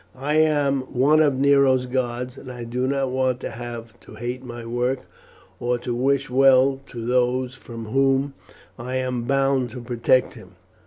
"I 0.17 0.37
am 0.37 0.81
one 0.91 1.19
of 1.21 1.35
Nero's 1.35 1.85
guards, 1.85 2.35
and 2.35 2.51
I 2.51 2.63
do 2.63 2.87
not 2.87 3.11
want 3.11 3.39
to 3.41 3.51
have 3.51 3.99
to 3.99 4.15
hate 4.15 4.43
my 4.43 4.65
work, 4.65 5.01
or 5.59 5.77
to 5.77 5.93
wish 5.93 6.27
well 6.27 6.81
to 6.87 7.05
those 7.05 7.53
from 7.53 7.85
whom 7.85 8.33
I 8.79 8.95
am 8.95 9.25
bound 9.25 9.69
to 9.73 9.79
protect 9.79 10.33
him. 10.33 10.55